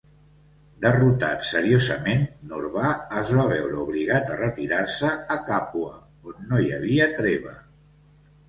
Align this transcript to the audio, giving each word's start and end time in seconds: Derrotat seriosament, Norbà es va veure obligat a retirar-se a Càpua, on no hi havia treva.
Derrotat 0.85 1.43
seriosament, 1.49 2.23
Norbà 2.53 2.89
es 3.21 3.29
va 3.41 3.45
veure 3.51 3.77
obligat 3.83 4.33
a 4.33 4.39
retirar-se 4.41 5.13
a 5.37 5.41
Càpua, 5.51 5.95
on 6.33 6.45
no 6.49 6.63
hi 6.65 6.75
havia 6.79 7.13
treva. 7.21 7.55